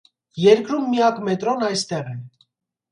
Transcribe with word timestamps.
Երկրում 0.43 0.89
միակ 0.95 1.21
մետրոն 1.29 1.71
այստեղ 1.71 2.13
է։ 2.17 2.21